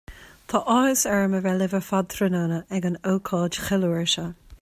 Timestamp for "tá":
0.51-0.61